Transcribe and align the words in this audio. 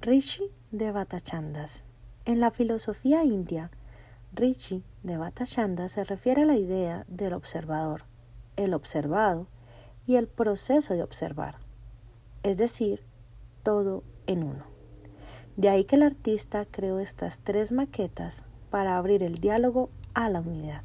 Rishi 0.00 0.44
de 0.70 0.92
Batachandas. 0.92 1.84
En 2.24 2.38
la 2.38 2.52
filosofía 2.52 3.24
india, 3.24 3.72
Rishi 4.32 4.84
de 5.02 5.16
Batachandas 5.16 5.90
se 5.90 6.04
refiere 6.04 6.42
a 6.42 6.44
la 6.44 6.54
idea 6.54 7.04
del 7.08 7.32
observador, 7.32 8.04
el 8.54 8.74
observado 8.74 9.48
y 10.06 10.14
el 10.14 10.28
proceso 10.28 10.94
de 10.94 11.02
observar, 11.02 11.56
es 12.44 12.58
decir, 12.58 13.02
todo 13.64 14.04
en 14.28 14.44
uno. 14.44 14.64
De 15.56 15.68
ahí 15.68 15.82
que 15.82 15.96
el 15.96 16.04
artista 16.04 16.64
creó 16.64 17.00
estas 17.00 17.40
tres 17.40 17.72
maquetas 17.72 18.44
para 18.70 18.98
abrir 18.98 19.24
el 19.24 19.38
diálogo 19.38 19.90
a 20.14 20.30
la 20.30 20.40
unidad. 20.40 20.84